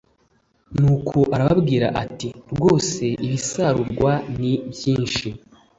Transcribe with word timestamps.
Nuko 0.79 1.17
arababwira 1.35 1.87
ati 2.03 2.29
“rwose 2.53 3.03
ibisarurwa 3.25 4.11
ni 4.39 4.53
byinshi” 4.71 5.27